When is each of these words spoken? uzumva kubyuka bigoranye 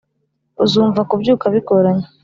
uzumva 0.63 0.99
kubyuka 1.09 1.45
bigoranye 1.53 2.07